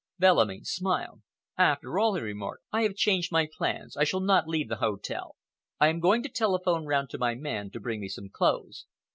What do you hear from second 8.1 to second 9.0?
clothes.